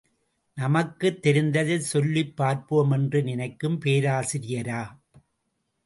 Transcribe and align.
நமக்குத் 0.57 1.27
தெரிந்தைச் 1.27 1.77
சொல்லிப் 1.77 2.37
பார்ப்போம் 2.37 2.91
என்று 2.91 3.23
நினைக்கும் 3.23 3.79
பேராசிரியரா? 3.81 4.83